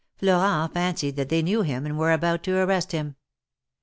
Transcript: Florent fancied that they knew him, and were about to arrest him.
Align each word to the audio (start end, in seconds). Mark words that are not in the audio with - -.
Florent 0.17 0.73
fancied 0.73 1.15
that 1.15 1.29
they 1.29 1.43
knew 1.43 1.61
him, 1.61 1.85
and 1.85 1.95
were 1.95 2.11
about 2.11 2.41
to 2.41 2.57
arrest 2.57 2.91
him. 2.91 3.17